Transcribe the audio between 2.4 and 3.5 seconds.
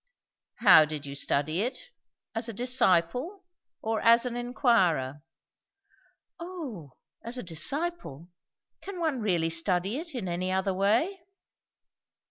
a disciple?